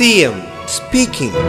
CM 0.00 0.36
speaking 0.74 1.40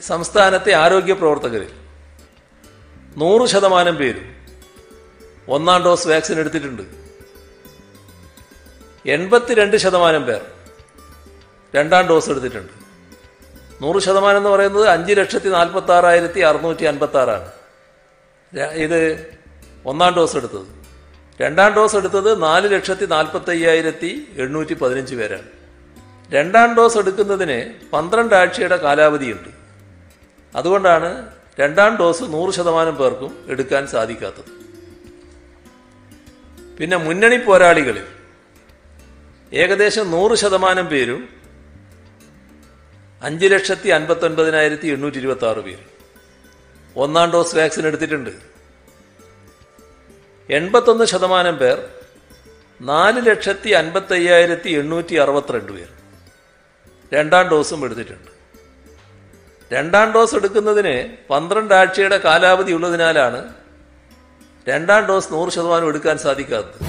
സംസ്ഥാനത്തെ 0.00 0.72
ആരോഗ്യ 0.72 1.12
പ്രവർത്തകരിൽ 1.12 1.72
നൂറ് 3.16 3.48
ശതമാനം 3.54 3.96
പേരും 3.96 4.28
ഒന്നാം 5.48 5.82
ഡോസ് 5.84 6.08
വാക്സിൻ 6.08 6.38
എടുത്തിട്ടുണ്ട്. 6.38 6.84
എൺപത്തിരണ്ട് 9.16 9.76
ശതമാനം 9.76 10.24
പേർ 10.30 10.40
രണ്ടാം 11.74 12.06
ഡോസ് 12.06 12.30
എടുത്തിട്ടുണ്ട്. 12.30 12.72
നൂറ് 13.82 13.98
ശതമാനം 13.98 14.36
എന്ന് 14.36 14.50
പറയുന്നത് 14.50 14.88
അഞ്ച് 14.88 15.12
ലക്ഷത്തി 15.12 15.48
നാൽപ്പത്തി 15.48 15.92
ആറായിരത്തി 15.92 16.40
അറുന്നൂറ്റി 16.40 16.84
അൻപത്തി 16.84 17.18
ആറാണ് 17.18 17.50
ഇത് 18.86 19.00
ഒന്നാം 19.86 20.14
ഡോസ് 20.14 20.36
എടുത്തത്. 20.36 20.77
രണ്ടാം 21.40 21.74
ഡോസ് 21.74 21.96
എടുത്തത് 21.96 22.42
നാല് 22.42 22.72
ലക്ഷത്തി 22.72 23.06
നാൽപ്പത്തി 23.06 23.50
അയ്യായിരത്തി 23.50 24.28
എണ്ണൂറ്റി 24.36 24.74
പതിനഞ്ച് 24.74 25.14
പേരാണ്. 25.14 25.48
രണ്ടാം 26.30 26.76
ഡോസ് 26.76 26.98
എടുക്കുന്നതിന് 26.98 27.74
പന്ത്രണ്ട് 27.92 28.34
ആഴ്ചയുടെ 28.34 28.76
കാലാവധിയുണ്ട്. 28.76 29.48
അതുകൊണ്ടാണ് 30.56 31.10
രണ്ടാം 31.60 31.96
ഡോസ് 31.96 32.22
നൂറ് 32.22 32.52
ശതമാനം 32.52 32.96
പേർക്കും 32.96 33.44
എടുക്കാൻ 33.48 33.86
സാധിക്കാത്തത്. 33.86 34.50
പിന്നെ 36.78 36.96
മുന്നണി 36.96 37.36
പോരാളികളിൽ 37.36 38.04
ഏകദേശം 39.52 40.10
നൂറ് 40.10 40.34
ശതമാനം 40.34 40.86
പേരും 40.86 41.28
അഞ്ച് 43.22 43.46
ലക്ഷത്തി 43.46 43.88
അൻപത്തി 43.88 44.26
ഒൻപതിനായിരത്തി 44.26 44.88
എണ്ണൂറ്റി 44.88 45.16
ഇരുപത്തി 45.16 45.46
ആറ് 45.46 45.56
പേര്. 45.56 45.84
ഒന്നാം 46.96 47.30
ഡോസ് 47.30 47.56
വാക്സിൻ 47.56 47.86
എടുത്തിട്ടുണ്ട്. 47.86 48.57
എൺപത്തൊന്ന് 50.50 51.04
ശതമാനം 51.04 51.56
പേർ 51.56 51.84
നാല് 52.80 53.26
ലക്ഷത്തി 53.26 53.70
അൻപത്തി 53.70 54.14
അയ്യായിരത്തി 54.14 54.70
എണ്ണൂറ്റി 54.70 55.14
അറുപത്തിരണ്ട് 55.14 55.72
പേർ. 55.72 55.88
രണ്ടാം 57.14 57.48
ഡോസും 57.48 57.84
എടുത്തിട്ടുണ്ട്. 57.84 58.30
രണ്ടാം 59.74 60.12
ഡോസ് 60.12 60.34
എടുക്കുന്നതിന് 60.34 61.16
പന്ത്രണ്ട് 61.30 61.74
ആഴ്ചയുടെ 61.74 62.18
കാലാവധി 62.18 62.72
ഉള്ളതിനാലാണ് 62.72 63.54
രണ്ടാം 64.68 65.06
ഡോസ് 65.06 65.32
നൂറ് 65.32 65.50
ശതമാനം 65.50 65.88
എടുക്കാൻ 65.88 66.18
സാധിക്കാത്തത്. 66.18 66.88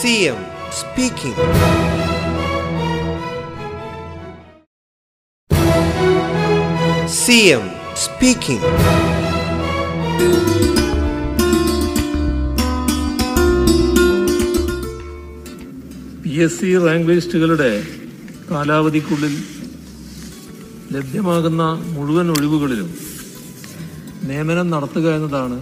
CM 0.00 0.40
speaking. 0.80 1.40
CM 7.24 7.64
speaking. 8.04 8.62
S 16.42 16.60
C 16.60 16.78
rank 16.86 17.08
ലിസ്റ്റുകളുടെ 17.08 17.86
കാലാവധിക്കുള്ളിൽ 18.50 19.34
ലഭ്യമാകുന്ന 20.92 21.62
മുഴുവൻ 21.94 22.30
ഒഴിവുകളിലും 22.30 22.94
നിയമനം 24.24 24.70
നടത്തുക 24.70 25.14
എന്നതാണ് 25.14 25.56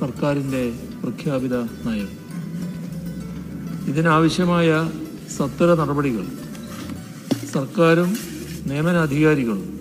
സർക്കാരിന്റെ 0.00 0.62
പ്രഖ്യാപിത 1.02 1.54
നയം. 1.86 2.10
ഇതിനാവശ്യമായ 3.88 4.90
സത്വര 5.38 5.74
നടപടികൾ 5.74 6.26
സർക്കാരും 7.52 8.16
നിയമനാധികാരികളും 8.66 9.80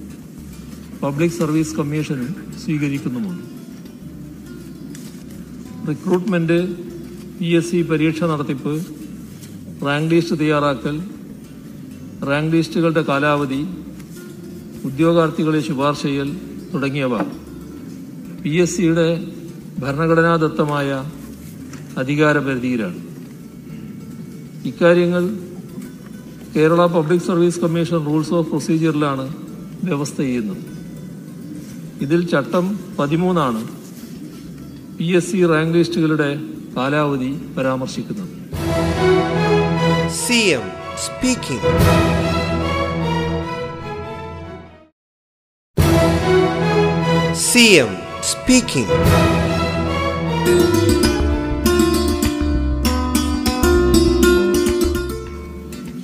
പബ്ലിക് 1.04 1.38
സർവീസ് 1.40 1.76
കമ്മീഷനും 1.76 2.36
സ്വീകരിക്കുന്നുമുണ്ട്. 2.64 3.46
റിക്രൂട്ട്മെന്റ് 5.90 6.60
പി 7.40 7.46
എസ് 7.46 7.72
സി 7.72 7.82
പരീക്ഷ 7.82 8.24
നടത്തിപ്പ് 8.24 9.03
റാങ്ക് 9.82 10.14
ലിസ്റ്റ് 10.14 10.36
തയ്യാറാക്കൽ 10.40 10.96
റാങ്ക് 12.30 12.54
ലിസ്റ്റുകളുടെ 12.56 13.04
കാലാവധി 13.10 13.62
ഉദ്യോഗാർത്ഥികളെ 14.88 15.60
ശുപാർശ 15.60 16.02
ചെയ്യൽ 16.02 16.30
തുടങ്ങിയവ. 16.74 17.14
പി 18.42 18.52
എസ് 18.64 18.76
സിയുടെ 18.76 19.08
ഭരണഘടനാദത്തമായ 19.82 20.90
അധികാരപരിധിയിലാണ് 22.02 23.00
ഇക്കാര്യങ്ങൾ 24.70 25.24
Kerala 26.56 26.82
public 26.96 27.28
service 27.30 27.62
commission 27.64 28.00
rules 28.10 28.34
of 28.40 28.50
പ്രൊസീജിയറിലാണ് 28.50 29.26
വ്യവസ്ഥ 29.88 30.18
ചെയ്യുന്നത്. 30.18 30.64
ഇതിൽ 32.06 32.22
ചട്ടം 32.34 32.66
പതിമൂന്നാണ് 33.00 33.62
പി 34.98 35.08
എസ് 35.20 35.32
സി 35.32 35.46
റാങ്ക് 35.54 35.78
ലിസ്റ്റുകളുടെ 35.78 36.30
കാലാവധി 36.78 37.32
പരാമർശിക്കുന്നത്. 37.58 38.33
CM 40.26 40.64
speaking. 40.98 41.60
M 47.76 47.92
speaking. 48.24 48.90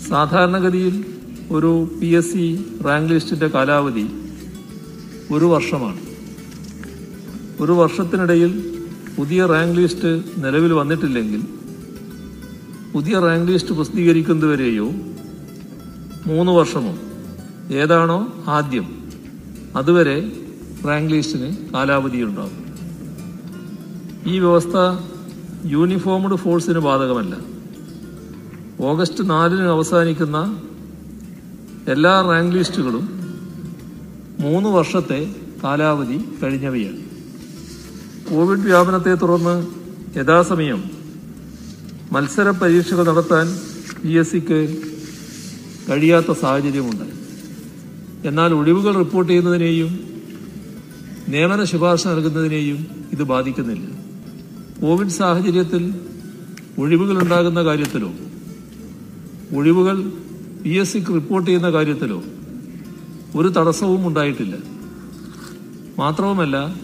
സാധാരണഗതിയിൽ 0.07 0.95
ഒരു 1.51 1.71
പി 1.99 2.07
എസ് 2.07 2.31
സി 2.31 2.45
റാങ്ക് 2.85 3.13
ലിസ്റ്റിന്റെ 3.13 3.47
കാലാവധി 3.47 4.05
ഒരു 5.31 5.45
വർഷമാണ് 5.45 6.01
ഒരു 7.59 7.71
വർഷത്തിനിടയിൽ 7.71 8.51
പുതിയ 9.17 9.45
റാങ്ക് 9.45 9.79
ലിസ്റ്റ് 9.79 10.11
നിലവിൽ 10.37 10.73
വന്നിട്ടില്ലെങ്കിൽ 10.73 11.41
പുതിയ 12.93 13.19
റാങ്ക് 13.19 13.51
ലിസ്റ്റ് 13.51 13.71
പ്രസിദ്ധീകരിക്കുന്നതുവരെയോ 13.71 14.91
മൂന്ന് 16.25 16.51
വർഷമോ? 16.51 16.97
ഏതാണോ 17.71 18.33
ആദ്യം. 18.47 19.09
അതുവരെ 19.75 20.31
റാങ്ക് 20.87 21.13
ലിസ്റ്റിന് 21.13 21.73
കാലാവധിയുണ്ടാകും 21.73 22.65
ഈ 24.31 24.39
വ്യവസ്ഥ 24.39 24.77
യൂണിഫോംഡ് 25.65 26.35
ഫോഴ്സിന് 26.35 26.79
ബാധകമല്ല. 26.79 27.37
ഓഗസ്റ്റ് 28.81 29.29
നാലിന് 29.29 29.61
അവസാനിക്കുന്ന 29.61 30.61
എല്ലാ 31.87 32.21
റാങ്ക് 32.21 32.55
ലിസ്റ്റുകളും 32.55 33.09
മൂന്ന് 34.39 34.69
വർഷത്തെ 34.69 35.35
കാലാവധി 35.63 36.25
കഴിഞ്ഞവയാണ്. 36.43 36.97
കോവിഡ് 38.29 38.59
വ്യാപനത്തെ 38.59 39.15
തുടർന്ന് 39.15 39.67
യഥാസമയം 40.17 40.98
മത്സര 42.11 42.49
പരീക്ഷകൾ 42.49 43.03
നടത്താൻ 43.03 43.47
പി 44.03 44.09
എസ് 44.09 44.31
സിക്ക് 44.31 44.77
കഴിയാത്ത 45.89 46.31
സാഹചര്യമുണ്ട്. 46.31 47.03
എന്നാൽ 48.27 48.53
ഒഴിവുകൾ 48.53 48.97
റിപ്പോർട്ട് 48.97 49.31
ചെയ്യുന്നതിനെയും 49.31 49.99
നിയമന 51.27 51.63
ശുപാർശ 51.63 52.07
നൽകുന്നതിനെയും 52.07 52.87
ഇത് 53.11 53.23
ബാധിക്കുന്നില്ല. 53.23 53.85
കോവിഡ് 54.81 55.09
സാഹചര്യത്തിൽ 55.09 55.83
ഒഴിവുകൾ 56.79 57.23
ഉണ്ടാകുന്ന 57.23 57.63
കാര്യത്തിലോ 57.63 58.11
ഒഴിവുകൾ 59.57 59.97
പി 60.63 60.69
എസ് 60.69 60.93
സിക്ക് 60.93 61.13
റിപ്പോർട്ട് 61.13 61.47
ചെയ്യുന്ന 61.49 61.71
കാര്യത്തിലോ 61.71 62.23
ഒരു 63.35 63.47
തടസ്സവും 63.47 64.07
ഉണ്ടായിട്ടില്ല. 64.07 64.55
മാത്രവുമല്ല 65.97 66.75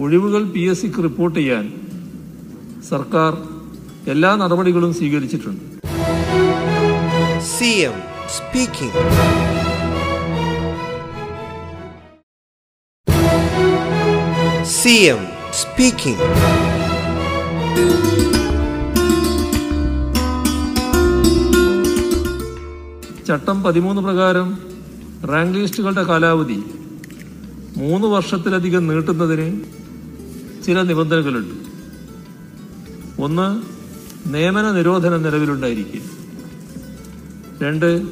ഒഴിവുകൾ 0.00 0.44
പി 0.44 0.60
എസ് 0.60 0.82
സിക്ക് 0.82 1.02
റിപ്പോർട്ട് 1.02 1.38
ചെയ്യാൻ 1.38 1.72
സർക്കാർ 2.88 3.59
എല്ലാ 4.06 4.36
നടപടികളും 4.36 4.94
സ്വീകരിച്ചിട്ടുണ്ട്. 4.94 5.64
C 7.54 7.70
M 7.88 7.96
speaking 8.36 9.00
C 14.76 14.94
M 15.12 15.22
speaking 15.60 16.26
ചട്ടം 23.26 23.62
പതിമൂന്ന് 23.62 24.02
പ്രകാരം 24.02 24.58
റാങ്ക് 25.30 25.58
ലിസ്റ്റുകളുടെ 25.58 26.02
കാലാവധി 26.02 26.64
മൂന്ന് 27.76 28.06
വർഷത്തിലധികം 28.06 28.86
നീട്ടുന്നതിന് 28.86 29.48
ചില 30.66 30.82
നിബന്ധനകളുണ്ട്. 30.82 31.54
ഒന്ന് 33.18 33.79
നിയമന 34.26 34.70
നിരോധനം 34.70 35.22
നിലവിലുണ്ടായിരിക്കും. 35.22 36.02
രണ്ട് 37.62 38.06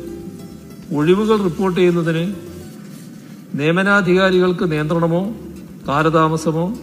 ഒഴിവുകൾ 0.94 1.42
റിപ്പോർട്ട് 1.42 1.80
ചെയ്യുന്നതിന് 1.80 2.34
നിയമനാധികാരികൾക്ക് 3.54 4.72
നിയന്ത്രണമോ 4.72 5.36
കാലതാമസമോ 5.88 6.74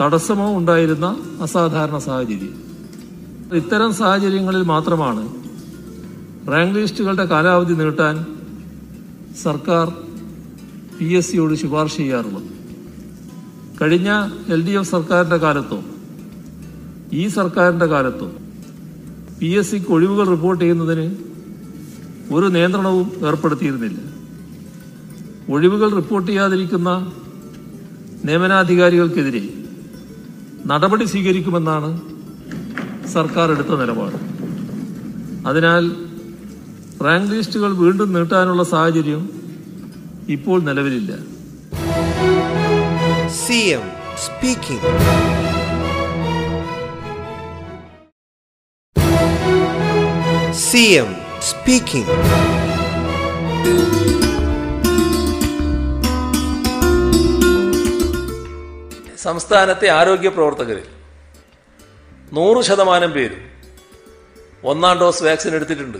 തടസ്സമോ 0.00 0.58
ഉണ്ടായിരുന്ന 0.58 1.16
അസാധാരണ 1.40 1.98
സാഹചര്യം. 1.98 2.66
ഇത്തരം 3.54 3.94
സാഹചര്യങ്ങളിൽ 3.94 4.62
മാത്രമാണ് 4.62 5.28
റാങ്ക് 6.48 6.78
ലിസ്റ്റുകളുടെ 6.78 7.24
കാലാവധി 7.24 7.72
നീട്ടാൻ 7.72 8.26
സർക്കാർ 9.42 9.92
പി 10.98 11.04
എസ് 11.04 11.32
സിയോട് 11.32 11.54
ശുപാർശ 11.54 11.96
ചെയ്യാറുള്ളത്. 11.96 12.42
കഴിഞ്ഞ 13.82 14.28
എൽ 14.48 14.66
ഡി 14.66 14.70
എഫ് 14.70 14.90
സർക്കാരിന്റെ 14.90 15.36
കാലത്തോ 15.36 15.82
ഈ 17.12 17.28
സർക്കാരിന്റെ 17.28 17.86
കാലത്തും 17.86 18.45
പി 19.38 19.46
എസ് 19.46 19.70
സിക്ക് 19.70 19.92
ഒഴിവുകൾ 19.96 20.26
റിപ്പോർട്ട് 20.34 20.60
ചെയ്യുന്നതിന് 20.64 21.06
ഒരു 22.36 22.46
നിയന്ത്രണവും 22.46 23.26
ഏർപ്പെടുത്തിയിരുന്നില്ല. 23.26 23.98
ഒഴിവുകൾ 25.54 25.88
റിപ്പോർട്ട് 25.96 26.28
ചെയ്യാതിരിക്കുന്ന 26.30 26.90
നിയമനാധികാരികൾക്കെതിരെ 28.28 29.42
നടപടി 30.70 31.04
സ്വീകരിക്കുമെന്നാണ് 31.04 31.90
സർക്കാർ 33.12 33.50
എടുത്ത 33.50 33.72
നിലപാട്. 33.82 34.18
അതിനാൽ 35.48 35.84
റാങ്ക് 37.06 37.32
ലിസ്റ്റുകൾ 37.32 37.72
വീണ്ടും 37.84 38.12
നീട്ടാനുള്ള 38.12 38.64
സാഹചര്യം 38.74 39.22
ഇപ്പോൾ 40.36 40.58
നിലവിലില്ല. 40.68 41.12
CM 43.42 43.84
speaking. 50.76 50.96
എം 51.02 51.10
സ്പീക്കിംഗ് 51.40 52.14
സംസ്ഥാനത്തെ 59.24 59.88
ആരോഗ്യ 59.88 60.28
പ്രവർത്തകരിൽ 60.28 60.88
നൂറ് 62.32 62.60
ശതമാനം 62.68 63.12
പേരും 63.12 63.42
ഒന്നാം 64.64 64.98
ഡോസ് 64.98 65.24
വാക്സിൻ 65.24 65.54
എടുത്തിട്ടുണ്ട്. 65.54 65.98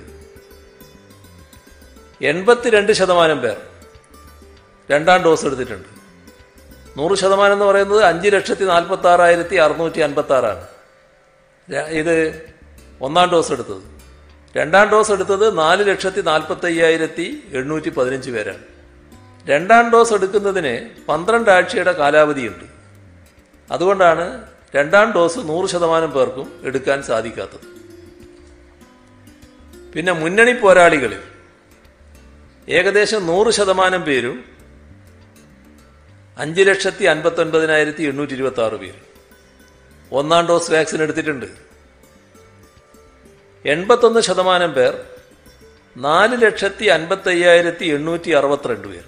എൺപത്തിരണ്ട് 2.20 2.92
ശതമാനം 2.92 3.40
പേർ 3.40 3.56
രണ്ടാം 4.90 5.22
ഡോസ് 5.22 5.46
എടുത്തിട്ടുണ്ട്. 5.46 5.88
നൂറ് 6.96 7.14
ശതമാനം 7.14 7.52
എന്ന് 7.52 7.64
പറയുന്നത് 7.64 8.04
അഞ്ച് 8.04 8.28
ലക്ഷത്തി 8.28 8.64
നാൽപ്പത്തി 8.64 9.08
ആറായിരത്തി 9.08 9.56
അറുന്നൂറ്റി 9.56 10.00
അൻപത്തി 10.00 10.32
ആറാണ് 10.32 10.66
ഇത് 12.00 12.16
ഒന്നാം 13.00 13.28
ഡോസ് 13.32 13.52
എടുത്തത്. 13.52 13.95
രണ്ടാം 14.56 14.88
ഡോസ് 14.88 15.12
എടുത്തത് 15.12 15.58
നാല് 15.58 15.88
ലക്ഷത്തി 15.88 16.20
നാൽപ്പത്തി 16.20 16.66
അയ്യായിരത്തി 16.66 17.48
എണ്ണൂറ്റി 17.52 17.88
പതിനഞ്ച് 17.88 18.30
പേരാണ്. 18.30 18.62
രണ്ടാം 19.48 19.90
ഡോസ് 19.92 20.14
എടുക്കുന്നതിന് 20.14 20.90
പന്ത്രണ്ട് 21.08 21.50
ആഴ്ചയുടെ 21.50 21.92
കാലാവധിയുണ്ട്. 21.92 22.64
അതുകൊണ്ടാണ് 23.72 24.44
രണ്ടാം 24.74 25.12
ഡോസ് 25.12 25.38
നൂറ് 25.38 25.68
ശതമാനം 25.68 26.10
പേർക്കും 26.10 26.60
എടുക്കാൻ 26.62 27.02
സാധിക്കാത്തത്. 27.02 27.66
പിന്നെ 29.92 30.12
മുന്നണി 30.12 30.52
പോരാളികളിൽ 30.52 31.20
ഏകദേശം 32.68 33.26
നൂറ് 33.26 33.50
ശതമാനം 33.50 34.02
പേരും 34.02 34.44
അഞ്ച് 36.38 36.62
ലക്ഷത്തി 36.62 37.04
അൻപത്തി 37.04 37.40
ഒൻപതിനായിരത്തി 37.40 38.02
എണ്ണൂറ്റി 38.02 38.32
ഇരുപത്തി 38.32 38.60
ആറ് 38.60 38.72
പേര്. 38.72 39.00
ഒന്നാം 40.12 40.46
ഡോസ് 40.46 40.72
വാക്സിൻ 40.72 41.02
എടുത്തിട്ടുണ്ട്. 41.02 41.65
എൺപത്തൊന്ന് 43.66 44.20
ശതമാനം 44.20 44.72
പേർ 44.72 45.00
നാല് 45.96 46.42
ലക്ഷത്തി 46.42 46.84
അൻപത്തി 46.84 47.28
അയ്യായിരത്തി 47.28 47.84
എണ്ണൂറ്റി 47.84 48.30
അറുപത്തിരണ്ട് 48.30 48.88
പേർ. 48.88 49.04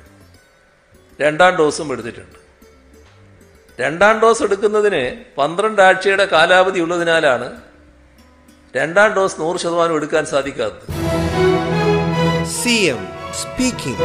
രണ്ടാം 1.21 1.57
ഡോസും 1.57 1.93
എടുത്തിട്ടുണ്ട്. 1.93 2.39
രണ്ടാം 3.83 4.21
ഡോസ് 4.21 4.43
എടുക്കുന്നതിന് 4.43 5.25
പന്ത്രണ്ട് 5.39 5.83
ആഴ്ചയുടെ 5.83 6.25
കാലാവധി 6.25 6.81
ഉള്ളതിനാലാണ് 6.81 7.61
രണ്ടാം 8.77 9.15
ഡോസ് 9.15 9.41
നൂറ് 9.41 9.57
ശതമാനം 9.57 9.95
എടുക്കാൻ 9.95 10.27
സാധിക്കാത്തത്. 10.27 10.87
C 12.47 12.77
M 12.95 13.19
speaking. 13.39 13.97